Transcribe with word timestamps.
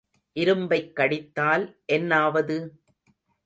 இரும்பைக் 0.35 0.95
கடித்தால் 0.95 1.65
என்னாவது! 1.91 2.57